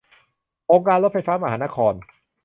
[0.71, 1.93] องค์การรถไฟฟ้ามหานคร